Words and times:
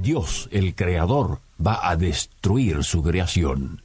Dios, 0.00 0.48
el 0.50 0.74
Creador, 0.74 1.40
va 1.64 1.88
a 1.88 1.96
destruir 1.96 2.84
su 2.84 3.02
creación. 3.02 3.82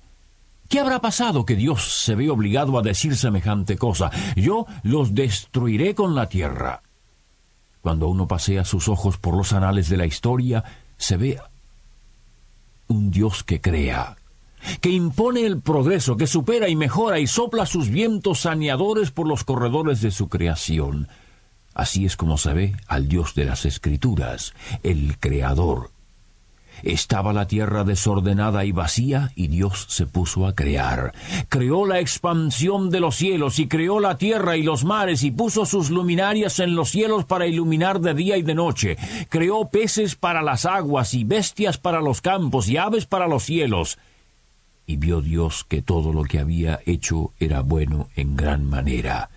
¿Qué 0.70 0.80
habrá 0.80 0.99
pasado 0.99 1.45
que 1.45 1.55
Dios 1.55 2.03
se 2.03 2.16
ve 2.16 2.30
obligado 2.30 2.77
a 2.80 2.81
decir 2.81 3.16
semejante 3.16 3.77
cosa? 3.77 4.09
Yo 4.35 4.66
los 4.84 5.13
destruiré 5.13 5.93
con 5.93 6.16
la 6.16 6.27
tierra. 6.27 6.81
Cuando 7.81 8.07
uno 8.07 8.27
pasea 8.27 8.66
sus 8.66 8.90
ojos 8.90 9.17
por 9.17 9.35
los 9.38 9.54
anales 9.54 9.90
de 9.90 9.98
la 9.98 10.07
historia, 10.07 10.63
se 10.98 11.17
ve 11.17 11.40
un 12.88 13.12
Dios 13.12 13.43
que 13.43 13.62
crea, 13.62 14.18
que 14.82 14.90
impone 14.90 15.45
el 15.45 15.62
progreso, 15.62 16.18
que 16.18 16.26
supera 16.26 16.68
y 16.68 16.76
mejora 16.76 17.20
y 17.20 17.27
sopla 17.27 17.68
sus 17.68 17.90
vientos 17.90 18.41
saneadores 18.41 19.12
por 19.12 19.27
los 19.27 19.43
corredores 19.43 20.02
de 20.02 20.09
su 20.09 20.29
creación. 20.29 21.07
Así 21.76 22.05
es 22.05 22.16
como 22.16 22.38
se 22.38 22.54
ve 22.54 22.76
al 22.88 23.07
Dios 23.07 23.35
de 23.35 23.45
las 23.45 23.66
Escrituras, 23.66 24.54
el 24.82 25.18
Creador, 25.20 25.91
estaba 26.84 27.34
la 27.34 27.47
tierra 27.47 27.84
desordenada 27.84 28.65
y 28.65 28.71
vacía 28.71 29.31
y 29.35 29.47
Dios 29.47 29.85
se 29.89 30.05
puso 30.05 30.48
a 30.48 30.55
crear. 30.55 31.13
Creó 31.49 31.85
la 31.85 31.99
expansión 31.99 32.90
de 32.90 32.99
los 32.99 33.15
cielos 33.15 33.59
y 33.59 33.67
creó 33.67 33.99
la 33.99 34.17
tierra 34.17 34.57
y 34.57 34.63
los 34.63 34.84
mares 34.84 35.23
y 35.23 35.32
puso 35.32 35.65
sus 35.65 35.90
luminarias 35.90 36.59
en 36.59 36.76
los 36.76 36.90
cielos 36.90 37.26
para 37.26 37.48
iluminar 37.48 37.99
de 37.99 38.13
día 38.13 38.37
y 38.37 38.41
de 38.41 38.55
noche. 38.55 38.98
Creó 39.29 39.70
peces 39.70 40.15
para 40.15 40.41
las 40.41 40.65
aguas 40.65 41.13
y 41.13 41.23
bestias 41.23 41.77
para 41.77 42.01
los 42.01 42.21
campos 42.21 42.70
y 42.70 42.77
aves 42.77 43.05
para 43.05 43.27
los 43.27 43.43
cielos. 43.43 43.98
Y 44.87 44.98
vio 44.98 45.21
Dios 45.21 45.65
que 45.67 45.82
todo 45.82 46.13
lo 46.13 46.23
que 46.23 46.39
había 46.39 46.79
hecho 46.85 47.34
era 47.39 47.62
bueno 47.62 48.10
en 48.15 48.35
gran 48.35 48.65
manera. 48.70 49.29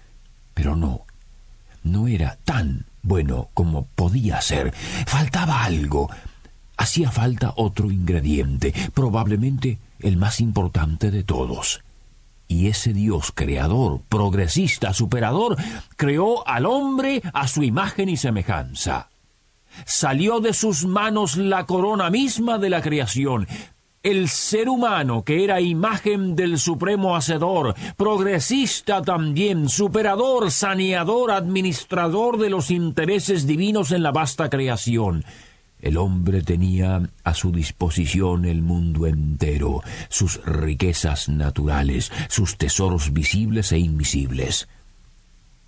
Pero 0.53 0.77
no, 0.77 1.07
no 1.83 2.07
era 2.07 2.37
tan 2.45 2.85
bueno 3.03 3.49
como 3.55 3.87
podía 3.87 4.41
ser. 4.41 4.73
Faltaba 5.07 5.65
algo 5.65 6.11
hacía 6.79 7.11
falta 7.11 7.53
otro 7.57 7.91
ingrediente, 7.91 8.73
probablemente 8.95 9.79
el 10.01 10.17
más 10.17 10.41
importante 10.41 11.11
de 11.11 11.25
todos. 11.25 11.83
Y 12.47 12.69
ese 12.69 12.95
Dios 12.95 13.31
creador, 13.35 14.01
progresista, 14.09 14.95
superador, 14.95 15.57
creó 15.97 16.49
al 16.49 16.65
hombre 16.65 17.21
a 17.35 17.47
su 17.47 17.63
imagen 17.63 18.09
y 18.09 18.17
semejanza. 18.17 19.11
Salió 19.85 20.41
de 20.41 20.55
sus 20.55 20.87
manos 20.87 21.37
la 21.37 21.67
corona 21.67 22.09
misma 22.09 22.57
de 22.57 22.71
la 22.71 22.81
creación, 22.81 23.47
el 24.03 24.29
ser 24.29 24.69
humano 24.69 25.25
que 25.25 25.45
era 25.45 25.61
imagen 25.61 26.37
del 26.37 26.59
supremo 26.59 27.17
hacedor, 27.17 27.75
progresista 27.97 29.03
también, 29.03 29.69
superador, 29.69 30.51
saneador, 30.51 31.33
administrador 31.33 32.39
de 32.39 32.51
los 32.51 32.71
intereses 32.71 33.47
divinos 33.47 33.93
en 33.93 34.03
la 34.03 34.13
vasta 34.13 34.49
creación. 34.49 35.25
El 35.81 35.97
hombre 35.97 36.43
tenía 36.43 37.09
a 37.23 37.35
su 37.35 37.53
disposición 37.53 38.45
el 38.45 38.63
mundo 38.63 39.07
entero, 39.07 39.83
sus 40.09 40.45
riquezas 40.45 41.29
naturales, 41.29 42.11
sus 42.29 42.57
tesoros 42.57 43.13
visibles 43.13 43.71
e 43.73 43.79
invisibles. 43.79 44.69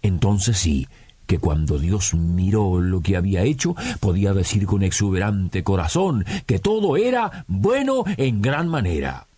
Entonces 0.03 0.59
sí, 0.59 0.89
que 1.27 1.39
cuando 1.39 1.79
Dios 1.79 2.15
miró 2.15 2.81
lo 2.81 3.03
que 3.03 3.17
había 3.17 3.43
hecho, 3.43 3.77
podía 4.01 4.35
decir 4.35 4.67
con 4.67 4.83
exuberante 4.83 5.63
corazón 5.63 6.25
que 6.45 6.59
todo 6.59 6.97
era 6.97 7.45
bueno 7.47 8.03
en 8.17 8.43
gran 8.43 8.67
manera. 8.67 9.29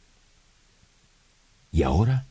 Y 1.70 1.82
ahora, 1.82 2.24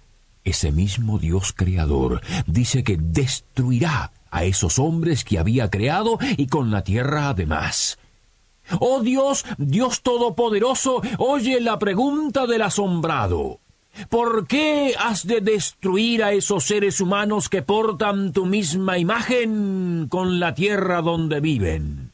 ese 0.44 0.72
mismo 0.72 1.20
Dios 1.20 1.54
creador 1.54 2.22
dice 2.48 2.84
que 2.84 2.98
destruirá 2.98 4.12
a 4.32 4.46
esos 4.46 4.80
hombres 4.80 5.24
que 5.24 5.38
había 5.38 5.70
creado 5.70 6.18
y 6.38 6.48
con 6.48 6.72
la 6.72 6.84
tierra 6.84 7.30
además. 7.30 8.00
Oh 8.80 9.02
Dios, 9.02 9.46
Dios 9.58 10.02
Todopoderoso, 10.02 11.02
oye 11.18 11.59
la 11.62 11.78
pregunta 11.80 12.48
del 12.48 12.62
asombrado. 12.62 13.59
¿Por 14.09 14.48
qué 14.48 14.96
has 14.98 15.28
de 15.28 15.42
destruir 15.42 16.24
a 16.24 16.32
esos 16.32 16.64
seres 16.64 17.02
humanos 17.02 17.50
que 17.50 17.62
portan 17.62 18.32
tu 18.32 18.46
misma 18.46 18.98
imagen 18.98 20.08
con 20.09 20.40
la 20.40 20.54
tierra 20.54 21.02
donde 21.02 21.40
viven? 21.40 22.12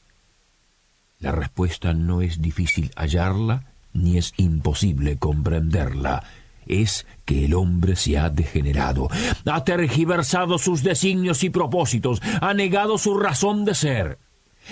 La 1.20 1.32
respuesta 1.32 1.94
no 1.94 2.22
es 2.22 2.42
difícil 2.42 2.92
hallarla, 2.96 3.64
ni 3.94 4.18
es 4.18 4.34
imposible 4.38 5.18
comprenderla. 5.18 6.24
Es 6.66 7.06
que 7.26 7.46
el 7.46 7.54
hombre 7.54 7.96
se 7.96 8.18
ha 8.18 8.30
degenerado, 8.30 9.10
ha 9.46 9.64
tergiversado 9.64 10.58
sus 10.58 10.84
designios 10.84 11.44
y 11.44 11.50
propósitos, 11.50 12.22
ha 12.42 12.54
negado 12.54 12.98
su 12.98 13.18
razón 13.18 13.66
de 13.66 13.74
ser. 13.74 14.18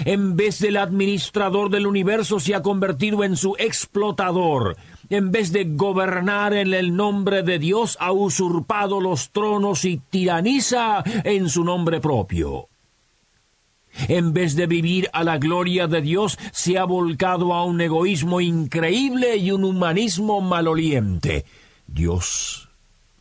En 0.03 0.35
vez 0.35 0.59
del 0.59 0.78
administrador 0.78 1.69
del 1.69 1.88
universo 1.88 2.39
se 2.39 2.53
ha 2.53 2.61
convertido 2.61 3.23
en 3.23 3.38
su 3.38 3.56
explotador. 3.57 4.75
En 5.09 5.31
vez 5.31 5.51
de 5.51 5.66
gobernar 5.66 6.53
en 6.53 6.73
el 6.73 6.95
nombre 6.95 7.44
de 7.44 7.59
Dios 7.59 7.97
ha 8.00 8.11
usurpado 8.11 9.00
los 9.00 9.29
tronos 9.29 9.85
y 9.85 9.97
tiraniza 9.97 11.03
en 11.23 11.50
su 11.50 11.63
nombre 11.63 12.01
propio. 12.01 12.67
En 14.09 14.34
vez 14.34 14.55
de 14.55 14.67
vivir 14.67 15.09
a 15.13 15.23
la 15.23 15.38
gloria 15.38 15.88
de 15.88 16.01
Dios, 16.01 16.38
se 16.51 16.78
ha 16.78 16.84
volcado 16.84 17.53
a 17.53 17.63
un 17.63 17.79
egoísmo 17.79 18.41
increíble 18.41 19.38
y 19.38 19.51
un 19.51 19.63
humanismo 19.63 20.41
maloliente. 20.41 21.45
Dios 21.88 22.67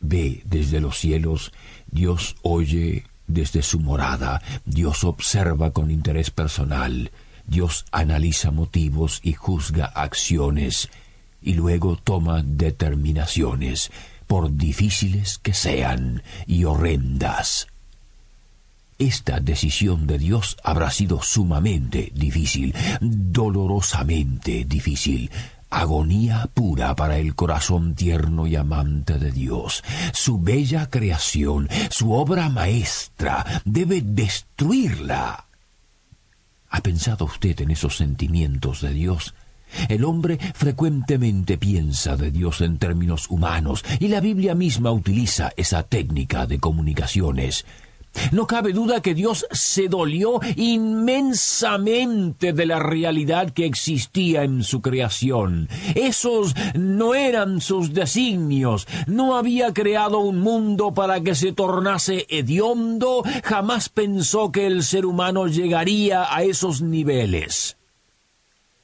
ve 0.01 0.41
desde 0.45 0.81
los 0.81 0.97
cielos, 0.97 1.53
Dios 1.89 2.35
oye 2.41 3.05
desde 3.27 3.61
su 3.61 3.79
morada, 3.79 4.41
Dios 4.65 5.03
observa 5.03 5.71
con 5.71 5.91
interés 5.91 6.31
personal, 6.31 7.11
Dios 7.47 7.85
analiza 7.91 8.51
motivos 8.51 9.19
y 9.23 9.33
juzga 9.33 9.85
acciones, 9.85 10.89
y 11.41 11.53
luego 11.53 11.95
toma 11.95 12.41
determinaciones, 12.43 13.91
por 14.27 14.55
difíciles 14.55 15.37
que 15.37 15.53
sean 15.53 16.23
y 16.47 16.63
horrendas. 16.65 17.67
Esta 18.97 19.41
decisión 19.41 20.07
de 20.07 20.17
Dios 20.17 20.57
habrá 20.63 20.89
sido 20.89 21.21
sumamente 21.21 22.11
difícil, 22.15 22.73
dolorosamente 23.01 24.63
difícil, 24.63 25.29
agonía 25.75 26.49
pura 26.53 26.95
para 26.95 27.17
el 27.17 27.35
corazón 27.35 27.95
tierno 27.95 28.47
y 28.47 28.55
amante 28.55 29.19
de 29.19 29.31
Dios. 29.31 29.83
Su 30.13 30.39
bella 30.39 30.89
creación, 30.89 31.67
su 31.89 32.13
obra 32.13 32.49
maestra, 32.49 33.61
debe 33.65 34.01
destruirla. 34.01 35.45
¿Ha 36.69 36.81
pensado 36.81 37.25
usted 37.25 37.59
en 37.61 37.71
esos 37.71 37.97
sentimientos 37.97 38.81
de 38.81 38.93
Dios? 38.93 39.35
El 39.89 40.05
hombre 40.05 40.37
frecuentemente 40.53 41.57
piensa 41.57 42.15
de 42.15 42.31
Dios 42.31 42.61
en 42.61 42.77
términos 42.77 43.29
humanos 43.29 43.83
y 43.99 44.07
la 44.07 44.21
Biblia 44.21 44.55
misma 44.55 44.91
utiliza 44.91 45.51
esa 45.57 45.83
técnica 45.83 46.47
de 46.47 46.59
comunicaciones. 46.59 47.65
No 48.31 48.47
cabe 48.47 48.73
duda 48.73 49.01
que 49.01 49.13
Dios 49.13 49.45
se 49.51 49.87
dolió 49.87 50.39
inmensamente 50.55 52.53
de 52.53 52.65
la 52.65 52.79
realidad 52.79 53.51
que 53.51 53.65
existía 53.65 54.43
en 54.43 54.63
su 54.63 54.81
creación. 54.81 55.69
Esos 55.95 56.55
no 56.75 57.15
eran 57.15 57.61
sus 57.61 57.93
designios. 57.93 58.87
No 59.07 59.37
había 59.37 59.73
creado 59.73 60.19
un 60.19 60.39
mundo 60.39 60.93
para 60.93 61.21
que 61.21 61.35
se 61.35 61.51
tornase 61.51 62.25
hediondo. 62.29 63.23
Jamás 63.43 63.89
pensó 63.89 64.51
que 64.51 64.67
el 64.67 64.83
ser 64.83 65.05
humano 65.05 65.47
llegaría 65.47 66.33
a 66.33 66.43
esos 66.43 66.81
niveles. 66.81 67.77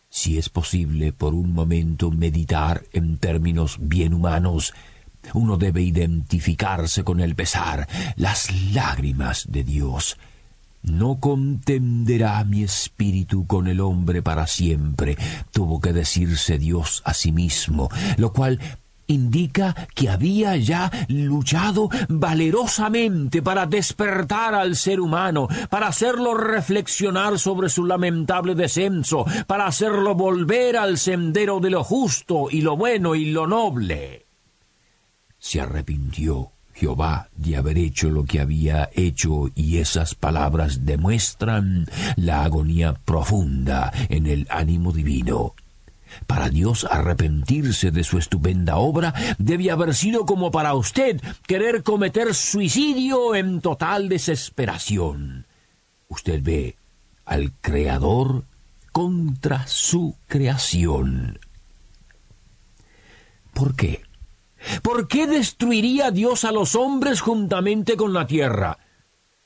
Si 0.10 0.38
es 0.38 0.50
posible 0.50 1.14
por 1.14 1.34
un 1.34 1.54
momento 1.54 2.12
meditar 2.12 2.84
en 2.92 3.18
términos 3.18 3.78
bien 3.80 4.14
humanos, 4.14 4.74
uno 5.34 5.58
debe 5.58 5.82
identificarse 5.82 7.04
con 7.04 7.20
el 7.20 7.36
pesar, 7.36 7.88
las 8.16 8.52
lágrimas 8.74 9.46
de 9.50 9.64
Dios. 9.64 10.18
No 10.84 11.20
contenderá 11.20 12.44
mi 12.44 12.64
espíritu 12.64 13.46
con 13.46 13.68
el 13.68 13.82
hombre 13.82 14.24
para 14.24 14.48
siempre, 14.48 15.16
tuvo 15.52 15.80
que 15.80 15.94
decirse 15.94 16.58
Dios 16.58 17.04
a 17.06 17.14
sí 17.14 17.32
mismo, 17.32 17.90
lo 18.18 18.34
cual 18.34 18.60
indica 19.12 19.76
que 19.94 20.10
había 20.10 20.56
ya 20.58 20.90
luchado 21.08 21.90
valerosamente 22.10 23.42
para 23.42 23.66
despertar 23.66 24.56
al 24.56 24.76
ser 24.76 25.00
humano, 25.00 25.48
para 25.70 25.88
hacerlo 25.88 26.34
reflexionar 26.34 27.38
sobre 27.38 27.70
su 27.70 27.86
lamentable 27.86 28.56
descenso, 28.56 29.26
para 29.48 29.68
hacerlo 29.68 30.16
volver 30.16 30.78
al 30.78 30.98
sendero 30.98 31.60
de 31.60 31.70
lo 31.70 31.84
justo 31.84 32.48
y 32.50 32.62
lo 32.62 32.76
bueno 32.76 33.16
y 33.16 33.26
lo 33.26 33.46
noble. 33.48 34.31
Se 35.42 35.60
arrepintió 35.60 36.52
Jehová 36.76 37.30
de 37.36 37.58
haber 37.58 37.80
hecho 37.80 38.12
lo 38.12 38.26
que 38.26 38.40
había 38.40 38.92
hecho 38.94 39.50
y 39.56 39.80
esas 39.80 40.14
palabras 40.14 40.86
demuestran 40.86 41.88
la 42.16 42.44
agonía 42.44 42.94
profunda 42.94 43.92
en 44.10 44.28
el 44.28 44.46
ánimo 44.52 44.92
divino. 44.92 45.56
Para 46.28 46.50
Dios 46.50 46.86
arrepentirse 46.90 47.90
de 47.90 48.04
su 48.04 48.20
estupenda 48.20 48.78
obra 48.78 49.16
debe 49.40 49.72
haber 49.72 49.96
sido 49.96 50.28
como 50.28 50.52
para 50.52 50.76
usted 50.76 51.20
querer 51.48 51.82
cometer 51.82 52.36
suicidio 52.36 53.34
en 53.34 53.62
total 53.62 54.10
desesperación. 54.10 55.48
Usted 56.08 56.44
ve 56.44 56.76
al 57.26 57.52
Creador 57.62 58.44
contra 58.92 59.66
su 59.66 60.16
creación. 60.28 61.40
¿Por 63.54 63.76
qué? 63.76 64.04
¿Por 64.82 65.08
qué 65.08 65.28
destruiría 65.28 66.12
Dios 66.12 66.46
a 66.46 66.52
los 66.52 66.76
hombres 66.76 67.22
juntamente 67.22 67.96
con 67.96 68.14
la 68.14 68.28
tierra? 68.28 68.78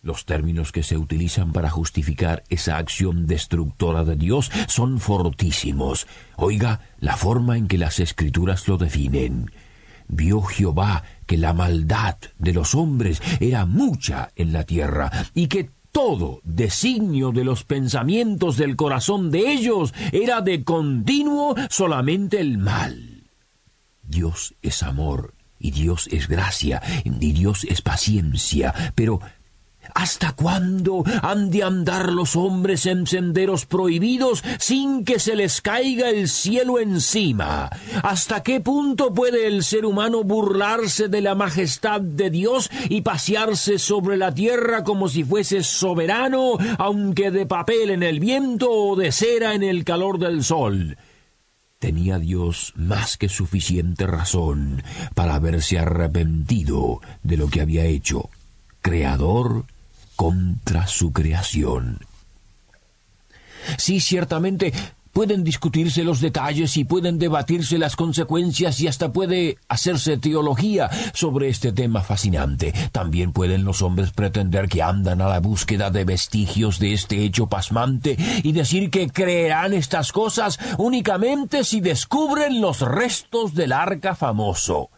Los 0.05 0.25
términos 0.25 0.71
que 0.71 0.83
se 0.83 0.97
utilizan 0.97 1.51
para 1.51 1.71
justificar 1.71 2.43
esa 2.49 2.77
acción 2.77 3.25
destructora 3.25 4.03
de 4.03 4.15
Dios 4.15 4.51
son 4.67 4.99
fortísimos. 4.99 6.05
Oiga 6.35 6.81
la 6.99 7.17
forma 7.17 7.57
en 7.57 7.67
que 7.67 7.79
las 7.79 7.99
escrituras 7.99 8.67
lo 8.67 8.77
definen. 8.77 9.49
Vio 10.07 10.43
Jehová 10.43 11.03
que 11.25 11.37
la 11.37 11.53
maldad 11.53 12.17
de 12.37 12.53
los 12.53 12.75
hombres 12.75 13.19
era 13.39 13.65
mucha 13.65 14.29
en 14.35 14.53
la 14.53 14.63
tierra 14.63 15.11
y 15.33 15.47
que 15.47 15.71
todo 15.91 16.41
designio 16.43 17.31
de 17.31 17.43
los 17.43 17.63
pensamientos 17.63 18.57
del 18.57 18.75
corazón 18.75 19.31
de 19.31 19.51
ellos 19.53 19.91
era 20.11 20.41
de 20.41 20.63
continuo 20.63 21.55
solamente 21.69 22.39
el 22.39 22.59
mal. 22.59 23.14
Dios 24.07 24.55
es 24.61 24.83
amor 24.83 25.33
y 25.59 25.71
Dios 25.71 26.07
es 26.11 26.27
gracia 26.27 26.81
y 27.03 27.09
Dios 27.09 27.65
es 27.65 27.81
paciencia, 27.81 28.73
pero 28.95 29.19
¿Hasta 29.93 30.33
cuándo 30.33 31.03
han 31.21 31.51
de 31.51 31.63
andar 31.63 32.11
los 32.11 32.35
hombres 32.35 32.85
en 32.85 33.05
senderos 33.05 33.65
prohibidos 33.65 34.43
sin 34.59 35.05
que 35.05 35.19
se 35.19 35.35
les 35.35 35.61
caiga 35.61 36.09
el 36.09 36.27
cielo 36.27 36.79
encima? 36.79 37.69
¿Hasta 38.01 38.41
qué 38.41 38.61
punto 38.61 39.13
puede 39.13 39.47
el 39.47 39.63
ser 39.63 39.85
humano 39.85 40.23
burlarse 40.23 41.07
de 41.07 41.21
la 41.21 41.35
majestad 41.35 42.01
de 42.01 42.29
Dios 42.29 42.69
y 42.89 43.01
pasearse 43.01 43.77
sobre 43.79 44.17
la 44.17 44.33
tierra 44.33 44.83
como 44.83 45.07
si 45.07 45.23
fuese 45.23 45.63
soberano, 45.63 46.57
aunque 46.77 47.31
de 47.31 47.45
papel 47.45 47.91
en 47.91 48.03
el 48.03 48.19
viento 48.19 48.71
o 48.71 48.95
de 48.95 49.11
cera 49.11 49.53
en 49.53 49.63
el 49.63 49.83
calor 49.83 50.19
del 50.19 50.43
sol? 50.43 50.97
Tenía 51.85 52.17
Dios 52.17 52.73
más 52.75 53.15
que 53.15 53.29
suficiente 53.29 54.07
razón 54.07 54.81
para 55.13 55.35
haberse 55.35 55.77
arrepentido 55.77 56.99
de 57.21 57.37
lo 57.37 57.47
que 57.47 57.61
había 57.61 57.85
hecho. 57.85 58.31
Creador 58.81 59.65
contra 60.15 60.87
su 60.87 61.13
creación. 61.13 61.99
Sí, 63.77 63.99
ciertamente 63.99 64.73
pueden 65.15 65.45
discutirse 65.45 66.03
los 66.03 66.19
detalles 66.19 66.75
y 66.75 66.83
pueden 66.83 67.17
debatirse 67.17 67.77
las 67.77 67.95
consecuencias 67.95 68.81
y 68.81 68.87
hasta 68.89 69.13
puede 69.13 69.57
hacerse 69.69 70.17
teología 70.17 70.89
sobre 71.13 71.47
este 71.47 71.71
tema 71.71 72.01
fascinante. 72.01 72.73
También 72.91 73.31
pueden 73.31 73.63
los 73.63 73.81
hombres 73.81 74.11
pretender 74.11 74.67
que 74.67 74.83
andan 74.83 75.21
a 75.21 75.29
la 75.29 75.39
búsqueda 75.39 75.89
de 75.89 76.03
vestigios 76.03 76.79
de 76.79 76.91
este 76.91 77.23
hecho 77.23 77.47
pasmante 77.47 78.17
y 78.43 78.51
decir 78.51 78.89
que 78.89 79.07
creerán 79.07 79.73
estas 79.73 80.11
cosas 80.11 80.59
únicamente 80.77 81.63
si 81.63 81.79
descubren 81.79 82.59
los 82.59 82.81
restos 82.81 83.53
del 83.53 83.71
arca 83.71 84.15
famoso 84.15 84.89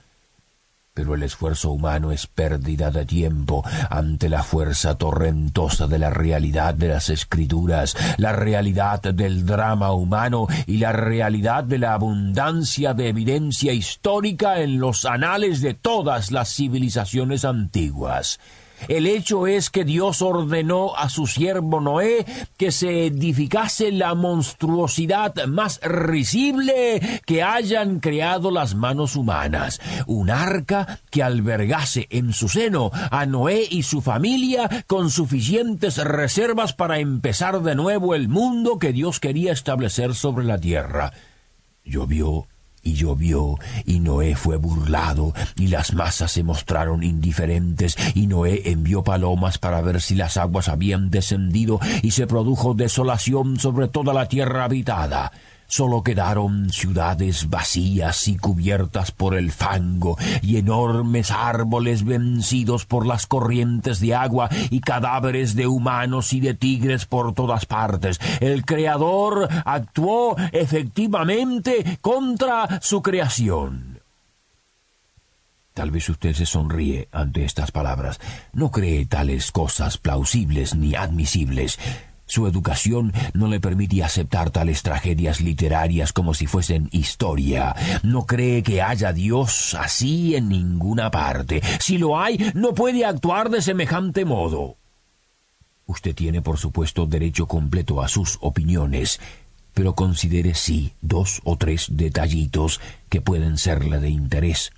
pero 0.98 1.14
el 1.14 1.22
esfuerzo 1.22 1.70
humano 1.70 2.12
es 2.12 2.26
pérdida 2.26 2.90
de 2.90 3.06
tiempo 3.06 3.64
ante 3.92 4.30
la 4.30 4.42
fuerza 4.42 4.98
torrentosa 4.98 5.86
de 5.86 6.00
la 6.00 6.10
realidad 6.10 6.74
de 6.74 6.88
las 6.88 7.12
escrituras, 7.12 7.96
la 8.18 8.34
realidad 8.34 9.04
del 9.04 9.46
drama 9.46 9.92
humano 9.92 10.48
y 10.66 10.80
la 10.80 10.94
realidad 10.94 11.64
de 11.66 11.78
la 11.78 11.94
abundancia 11.94 12.96
de 12.96 13.10
evidencia 13.10 13.74
histórica 13.74 14.60
en 14.60 14.80
los 14.80 15.06
anales 15.06 15.62
de 15.62 15.76
todas 15.76 16.32
las 16.32 16.50
civilizaciones 16.56 17.46
antiguas. 17.46 18.40
El 18.88 19.08
hecho 19.08 19.48
es 19.48 19.70
que 19.70 19.84
Dios 19.84 20.22
ordenó 20.22 20.96
a 20.96 21.10
su 21.10 21.28
siervo 21.28 21.82
Noé 21.82 22.26
que 22.58 22.72
se 22.72 23.08
edificase 23.08 23.92
la 23.92 24.16
monstruosidad 24.16 25.46
más 25.46 25.80
risible 25.82 27.22
que 27.26 27.44
hayan 27.44 28.00
creado 28.00 28.52
las 28.52 28.76
manos 28.76 29.16
humanas, 29.16 29.82
un 30.06 30.30
arca 30.30 31.00
que 31.10 31.24
albergase 31.24 32.08
en 32.10 32.34
su 32.34 32.50
seno 32.50 32.92
a 33.12 33.26
Noé 33.26 33.68
y 33.70 33.84
su 33.84 34.02
familia 34.02 34.86
con 34.88 35.10
suficientes 35.10 35.98
reservas 35.98 36.74
para 36.74 37.00
empezar 37.00 37.62
de 37.62 37.76
nuevo 37.76 38.16
el 38.16 38.30
mundo 38.30 38.80
que 38.80 38.94
Dios 38.94 39.20
quería 39.20 39.52
establecer 39.52 40.16
sobre 40.16 40.46
la 40.46 40.58
tierra. 40.58 41.12
Llovió 41.84 42.48
y 42.88 42.94
llovió, 42.94 43.60
y 43.86 44.00
Noé 44.00 44.36
fue 44.36 44.56
burlado, 44.56 45.34
y 45.58 45.68
las 45.68 45.94
masas 45.94 46.32
se 46.32 46.44
mostraron 46.44 47.04
indiferentes, 47.04 47.98
y 48.16 48.28
Noé 48.28 48.62
envió 48.72 49.04
palomas 49.04 49.58
para 49.58 49.82
ver 49.82 50.02
si 50.02 50.16
las 50.16 50.38
aguas 50.38 50.70
habían 50.70 51.10
descendido, 51.10 51.80
y 52.02 52.12
se 52.12 52.28
produjo 52.28 52.74
desolación 52.74 53.60
sobre 53.60 53.90
toda 53.90 54.14
la 54.14 54.28
tierra 54.28 54.64
habitada. 54.64 55.34
Solo 55.68 56.02
quedaron 56.02 56.70
ciudades 56.72 57.50
vacías 57.50 58.28
y 58.28 58.38
cubiertas 58.38 59.12
por 59.12 59.36
el 59.36 59.52
fango, 59.52 60.18
y 60.42 60.58
enormes 60.58 61.30
árboles 61.32 62.06
vencidos 62.06 62.86
por 62.86 63.06
las 63.06 63.28
corrientes 63.28 64.00
de 64.00 64.16
agua, 64.16 64.50
y 64.70 64.80
cadáveres 64.80 65.56
de 65.56 65.68
humanos 65.68 66.32
y 66.34 66.40
de 66.40 66.54
tigres 66.54 67.06
por 67.06 67.34
todas 67.34 67.66
partes. 67.66 68.20
El 68.40 68.66
Creador 68.66 69.50
actuó 69.66 70.38
efectivamente 70.54 72.00
contra 72.02 72.80
su 72.82 73.02
creación. 73.02 74.00
Tal 75.74 75.92
vez 75.92 76.10
usted 76.10 76.34
se 76.34 76.48
sonríe 76.48 77.08
ante 77.12 77.46
estas 77.46 77.72
palabras. 77.72 78.20
No 78.52 78.72
cree 78.72 79.06
tales 79.06 79.52
cosas 79.52 80.00
plausibles 80.00 80.74
ni 80.74 80.96
admisibles. 80.96 81.78
Su 82.28 82.46
educación 82.46 83.14
no 83.34 83.48
le 83.48 83.62
permite 83.62 84.04
aceptar 84.04 84.52
tales 84.52 84.84
tragedias 84.84 85.40
literarias 85.40 86.12
como 86.12 86.34
si 86.34 86.46
fuesen 86.46 86.90
historia. 86.92 87.74
No 88.04 88.26
cree 88.26 88.64
que 88.64 88.82
haya 88.82 89.14
Dios 89.14 89.74
así 89.76 90.36
en 90.36 90.50
ninguna 90.50 91.10
parte. 91.10 91.62
Si 91.80 91.98
lo 91.98 92.20
hay, 92.20 92.52
no 92.54 92.74
puede 92.74 93.06
actuar 93.06 93.50
de 93.50 93.62
semejante 93.62 94.26
modo. 94.26 94.76
Usted 95.86 96.14
tiene, 96.14 96.42
por 96.42 96.58
supuesto, 96.58 97.06
derecho 97.06 97.48
completo 97.48 98.02
a 98.02 98.10
sus 98.10 98.38
opiniones, 98.42 99.22
pero 99.74 99.96
considere 99.96 100.54
sí 100.54 100.92
dos 101.02 101.40
o 101.46 101.56
tres 101.56 101.88
detallitos 101.92 102.82
que 103.08 103.22
pueden 103.22 103.58
serle 103.58 104.00
de 104.00 104.10
interés. 104.10 104.74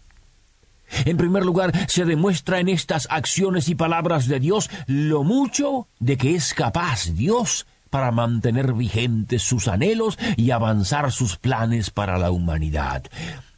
En 1.05 1.17
primer 1.17 1.46
lugar, 1.46 1.72
se 1.88 2.05
demuestra 2.05 2.60
en 2.60 2.69
estas 2.69 3.08
acciones 3.10 3.69
y 3.69 3.75
palabras 3.75 4.27
de 4.27 4.39
Dios 4.39 4.69
lo 4.88 5.24
mucho 5.24 5.88
de 6.00 6.17
que 6.17 6.36
es 6.36 6.53
capaz 6.53 7.10
Dios 7.13 7.65
para 7.89 8.12
mantener 8.12 8.74
vigentes 8.74 9.43
sus 9.43 9.67
anhelos 9.67 10.17
y 10.38 10.51
avanzar 10.51 11.12
sus 11.12 11.38
planes 11.38 11.89
para 11.89 12.17
la 12.17 12.31
humanidad. 12.31 13.03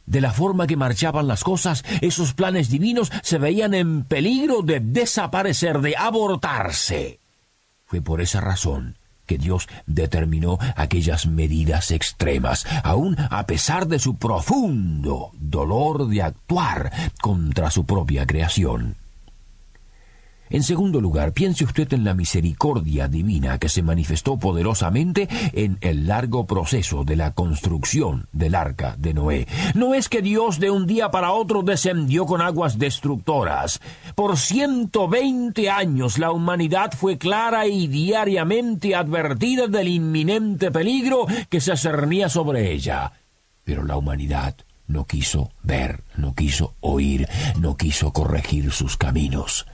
De 0.06 0.20
la 0.20 0.32
forma 0.32 0.66
que 0.66 0.76
marchaban 0.76 1.28
las 1.28 1.44
cosas, 1.44 1.84
esos 2.00 2.34
planes 2.34 2.70
divinos 2.70 3.12
se 3.22 3.38
veían 3.38 3.74
en 3.74 4.04
peligro 4.04 4.62
de 4.62 4.80
desaparecer, 4.80 5.80
de 5.80 5.96
abortarse. 5.96 7.20
Fue 7.86 8.00
por 8.00 8.20
esa 8.20 8.40
razón 8.40 8.96
Dios 9.38 9.68
determinó 9.86 10.58
aquellas 10.76 11.26
medidas 11.26 11.90
extremas, 11.90 12.66
aun 12.82 13.16
a 13.30 13.46
pesar 13.46 13.86
de 13.86 13.98
su 13.98 14.16
profundo 14.16 15.30
dolor 15.34 16.08
de 16.08 16.22
actuar 16.22 16.92
contra 17.20 17.70
su 17.70 17.84
propia 17.84 18.26
creación. 18.26 19.01
En 20.52 20.62
segundo 20.62 21.00
lugar, 21.00 21.32
piense 21.32 21.64
usted 21.64 21.90
en 21.94 22.04
la 22.04 22.12
misericordia 22.12 23.08
divina 23.08 23.58
que 23.58 23.70
se 23.70 23.82
manifestó 23.82 24.36
poderosamente 24.36 25.26
en 25.54 25.78
el 25.80 26.06
largo 26.06 26.46
proceso 26.46 27.04
de 27.04 27.16
la 27.16 27.32
construcción 27.32 28.28
del 28.32 28.54
arca 28.54 28.94
de 28.98 29.14
Noé. 29.14 29.48
No 29.74 29.94
es 29.94 30.10
que 30.10 30.20
Dios 30.20 30.60
de 30.60 30.70
un 30.70 30.86
día 30.86 31.10
para 31.10 31.32
otro 31.32 31.62
descendió 31.62 32.26
con 32.26 32.42
aguas 32.42 32.78
destructoras. 32.78 33.80
Por 34.14 34.36
ciento 34.36 35.08
veinte 35.08 35.70
años 35.70 36.18
la 36.18 36.30
humanidad 36.32 36.92
fue 36.92 37.16
clara 37.16 37.66
y 37.66 37.86
diariamente 37.86 38.94
advertida 38.94 39.68
del 39.68 39.88
inminente 39.88 40.70
peligro 40.70 41.26
que 41.48 41.62
se 41.62 41.74
cernía 41.78 42.28
sobre 42.28 42.72
ella. 42.72 43.12
Pero 43.64 43.84
la 43.84 43.96
humanidad 43.96 44.54
no 44.86 45.06
quiso 45.06 45.50
ver, 45.62 46.04
no 46.14 46.34
quiso 46.34 46.74
oír, 46.80 47.26
no 47.58 47.78
quiso 47.78 48.12
corregir 48.12 48.70
sus 48.70 48.98
caminos. 48.98 49.64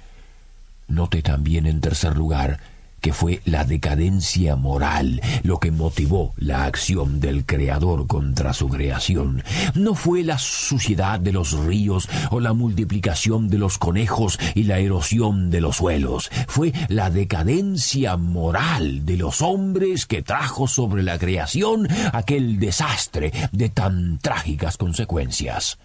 Note 0.89 1.23
también 1.23 1.67
en 1.67 1.81
tercer 1.81 2.17
lugar 2.17 2.59
que 3.01 3.13
fue 3.13 3.41
la 3.45 3.65
decadencia 3.65 4.57
moral 4.57 5.21
lo 5.43 5.59
que 5.59 5.71
motivó 5.71 6.35
la 6.37 6.65
acción 6.65 7.21
del 7.21 7.45
Creador 7.45 8.07
contra 8.07 8.53
su 8.53 8.69
creación. 8.69 9.43
No 9.75 9.95
fue 9.95 10.25
la 10.25 10.39
suciedad 10.39 11.21
de 11.21 11.33
los 11.33 11.53
ríos 11.53 12.09
o 12.31 12.41
la 12.41 12.53
multiplicación 12.53 13.49
de 13.49 13.59
los 13.59 13.79
conejos 13.79 14.39
y 14.55 14.65
la 14.65 14.79
erosión 14.79 15.51
de 15.51 15.61
los 15.61 15.77
suelos. 15.77 16.31
Fue 16.49 16.73
la 16.89 17.11
decadencia 17.11 18.17
moral 18.17 19.07
de 19.07 19.17
los 19.17 19.43
hombres 19.43 20.07
que 20.07 20.23
trajo 20.23 20.67
sobre 20.67 21.03
la 21.03 21.19
creación 21.19 21.89
aquel 22.13 22.59
desastre 22.59 23.33
de 23.53 23.69
tan 23.69 24.19
trágicas 24.19 24.77
consecuencias. 24.77 25.79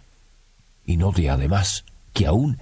Y 0.85 0.97
note 0.97 1.29
además 1.29 1.85
que 2.13 2.27
aún 2.27 2.57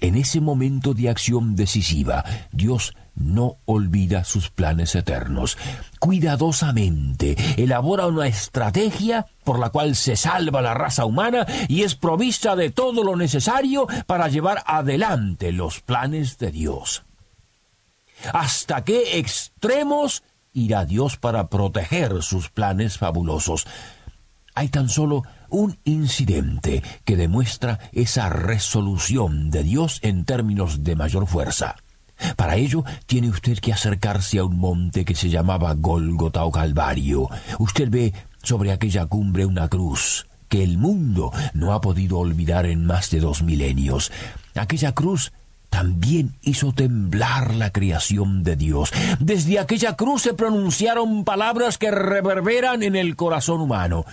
en 0.00 0.16
ese 0.16 0.40
momento 0.40 0.94
de 0.94 1.08
acción 1.08 1.56
decisiva, 1.56 2.24
Dios 2.52 2.94
no 3.14 3.56
olvida 3.64 4.24
sus 4.24 4.50
planes 4.50 4.94
eternos. 4.94 5.56
Cuidadosamente 5.98 7.36
elabora 7.56 8.06
una 8.06 8.26
estrategia 8.26 9.26
por 9.42 9.58
la 9.58 9.70
cual 9.70 9.96
se 9.96 10.16
salva 10.16 10.60
la 10.60 10.74
raza 10.74 11.06
humana 11.06 11.46
y 11.68 11.82
es 11.82 11.94
provista 11.94 12.56
de 12.56 12.70
todo 12.70 13.02
lo 13.02 13.16
necesario 13.16 13.86
para 14.06 14.28
llevar 14.28 14.62
adelante 14.66 15.52
los 15.52 15.80
planes 15.80 16.38
de 16.38 16.50
Dios. 16.50 17.04
¿Hasta 18.32 18.84
qué 18.84 19.18
extremos 19.18 20.22
irá 20.52 20.84
Dios 20.84 21.16
para 21.16 21.48
proteger 21.48 22.22
sus 22.22 22.50
planes 22.50 22.98
fabulosos? 22.98 23.66
Hay 24.54 24.68
tan 24.68 24.88
solo 24.88 25.22
un 25.48 25.78
incidente 25.84 26.82
que 27.04 27.16
demuestra 27.16 27.78
esa 27.92 28.28
resolución 28.28 29.50
de 29.50 29.62
Dios 29.62 30.00
en 30.02 30.24
términos 30.24 30.84
de 30.84 30.96
mayor 30.96 31.26
fuerza. 31.26 31.76
Para 32.36 32.56
ello 32.56 32.84
tiene 33.06 33.28
usted 33.28 33.58
que 33.58 33.72
acercarse 33.72 34.38
a 34.38 34.44
un 34.44 34.58
monte 34.58 35.04
que 35.04 35.14
se 35.14 35.28
llamaba 35.28 35.74
Gólgota 35.74 36.44
o 36.44 36.50
Calvario. 36.50 37.28
Usted 37.58 37.90
ve 37.90 38.14
sobre 38.42 38.72
aquella 38.72 39.06
cumbre 39.06 39.44
una 39.44 39.68
cruz 39.68 40.26
que 40.48 40.62
el 40.62 40.78
mundo 40.78 41.32
no 41.54 41.72
ha 41.72 41.80
podido 41.80 42.18
olvidar 42.18 42.66
en 42.66 42.86
más 42.86 43.10
de 43.10 43.20
dos 43.20 43.42
milenios. 43.42 44.12
Aquella 44.54 44.92
cruz 44.92 45.32
también 45.70 46.36
hizo 46.42 46.72
temblar 46.72 47.54
la 47.54 47.70
creación 47.70 48.44
de 48.44 48.56
Dios. 48.56 48.92
Desde 49.18 49.58
aquella 49.58 49.94
cruz 49.96 50.22
se 50.22 50.34
pronunciaron 50.34 51.24
palabras 51.24 51.76
que 51.76 51.90
reverberan 51.90 52.82
en 52.82 52.96
el 52.96 53.16
corazón 53.16 53.60
humano. 53.60 54.06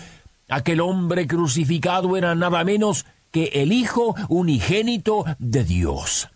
Aquel 0.50 0.82
hombre 0.82 1.28
crucificado 1.28 2.18
era 2.18 2.36
nada 2.36 2.64
menos 2.64 3.06
que 3.32 3.46
el 3.54 3.72
Hijo 3.72 4.16
unigénito 4.30 5.26
de 5.40 5.64
Dios. 5.64 6.30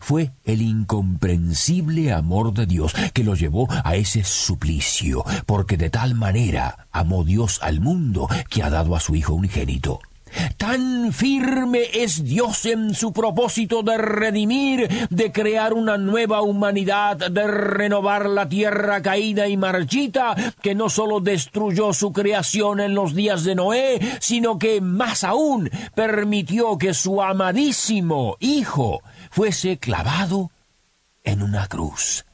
Fue 0.00 0.32
el 0.44 0.62
incomprensible 0.62 2.12
amor 2.12 2.52
de 2.52 2.66
Dios 2.66 2.92
que 3.14 3.24
lo 3.24 3.34
llevó 3.34 3.68
a 3.84 3.96
ese 3.96 4.24
suplicio, 4.24 5.24
porque 5.46 5.76
de 5.76 5.90
tal 5.90 6.14
manera 6.14 6.86
amó 6.92 7.24
Dios 7.24 7.60
al 7.62 7.80
mundo 7.80 8.28
que 8.48 8.62
ha 8.62 8.70
dado 8.70 8.94
a 8.94 9.00
su 9.00 9.14
Hijo 9.14 9.34
unigénito. 9.34 10.00
Tan 10.56 11.12
firme 11.12 11.82
es 11.92 12.24
Dios 12.24 12.66
en 12.66 12.94
su 12.94 13.12
propósito 13.12 13.82
de 13.82 13.98
redimir, 13.98 15.08
de 15.10 15.32
crear 15.32 15.72
una 15.72 15.98
nueva 15.98 16.42
humanidad, 16.42 17.16
de 17.16 17.46
renovar 17.46 18.28
la 18.28 18.48
tierra 18.48 19.02
caída 19.02 19.48
y 19.48 19.56
marchita, 19.56 20.34
que 20.62 20.74
no 20.74 20.88
sólo 20.88 21.20
destruyó 21.20 21.92
su 21.92 22.12
creación 22.12 22.80
en 22.80 22.94
los 22.94 23.14
días 23.14 23.44
de 23.44 23.54
Noé, 23.54 24.00
sino 24.20 24.58
que 24.58 24.80
más 24.80 25.24
aún 25.24 25.70
permitió 25.94 26.78
que 26.78 26.94
su 26.94 27.22
amadísimo 27.22 28.36
Hijo 28.40 29.02
fuese 29.30 29.78
clavado 29.78 30.50
en 31.24 31.42
una 31.42 31.66
cruz. 31.66 32.24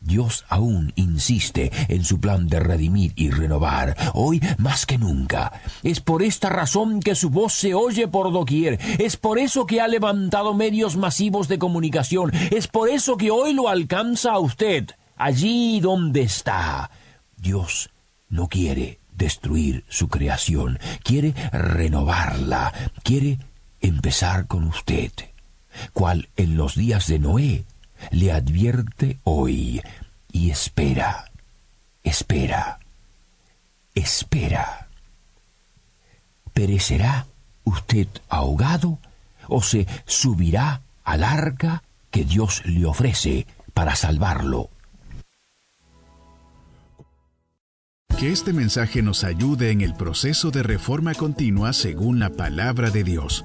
Dios 0.00 0.44
aún 0.48 0.92
insiste 0.96 1.72
en 1.88 2.04
su 2.04 2.20
plan 2.20 2.48
de 2.48 2.60
redimir 2.60 3.12
y 3.16 3.30
renovar, 3.30 3.96
hoy 4.14 4.40
más 4.58 4.86
que 4.86 4.98
nunca. 4.98 5.60
Es 5.82 6.00
por 6.00 6.22
esta 6.22 6.48
razón 6.48 7.00
que 7.00 7.14
su 7.14 7.30
voz 7.30 7.54
se 7.54 7.74
oye 7.74 8.06
por 8.06 8.32
doquier, 8.32 8.78
es 8.98 9.16
por 9.16 9.38
eso 9.38 9.66
que 9.66 9.80
ha 9.80 9.88
levantado 9.88 10.54
medios 10.54 10.96
masivos 10.96 11.48
de 11.48 11.58
comunicación, 11.58 12.30
es 12.50 12.68
por 12.68 12.88
eso 12.88 13.16
que 13.16 13.30
hoy 13.30 13.52
lo 13.52 13.68
alcanza 13.68 14.32
a 14.32 14.38
usted, 14.38 14.90
allí 15.16 15.80
donde 15.80 16.22
está. 16.22 16.90
Dios 17.36 17.90
no 18.28 18.48
quiere 18.48 19.00
destruir 19.16 19.84
su 19.88 20.08
creación, 20.08 20.78
quiere 21.02 21.34
renovarla, 21.52 22.72
quiere 23.02 23.38
empezar 23.80 24.46
con 24.46 24.64
usted. 24.64 25.10
Cual 25.92 26.28
en 26.36 26.56
los 26.56 26.74
días 26.74 27.06
de 27.06 27.18
Noé, 27.18 27.64
le 28.10 28.32
advierte 28.32 29.18
hoy 29.24 29.82
y 30.32 30.50
espera, 30.50 31.30
espera, 32.02 32.78
espera. 33.94 34.88
¿Perecerá 36.52 37.26
usted 37.64 38.08
ahogado 38.28 38.98
o 39.48 39.62
se 39.62 39.86
subirá 40.06 40.82
al 41.04 41.24
arca 41.24 41.82
que 42.10 42.24
Dios 42.24 42.64
le 42.64 42.86
ofrece 42.86 43.46
para 43.74 43.94
salvarlo? 43.94 44.70
Que 48.18 48.32
este 48.32 48.54
mensaje 48.54 49.02
nos 49.02 49.24
ayude 49.24 49.70
en 49.70 49.82
el 49.82 49.94
proceso 49.94 50.50
de 50.50 50.62
reforma 50.62 51.12
continua 51.14 51.74
según 51.74 52.18
la 52.18 52.30
palabra 52.30 52.90
de 52.90 53.04
Dios. 53.04 53.44